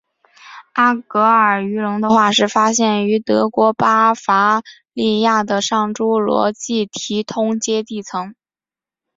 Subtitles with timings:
[0.73, 8.33] 阿戈尔鱼龙的化石发现于德国巴伐利亚的上侏罗纪提通阶地层。